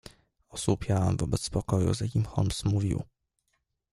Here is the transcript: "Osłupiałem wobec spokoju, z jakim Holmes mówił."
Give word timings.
"Osłupiałem 0.49 1.17
wobec 1.17 1.41
spokoju, 1.41 1.93
z 1.93 2.01
jakim 2.01 2.25
Holmes 2.25 2.65
mówił." 2.65 3.03